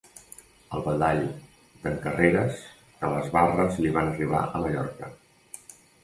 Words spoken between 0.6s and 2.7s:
El badall d'en Carreres,